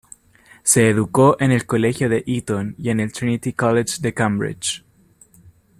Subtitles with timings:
[0.63, 4.83] Se educó en el Colegio de Eton y en el Trinity College de Cambridge.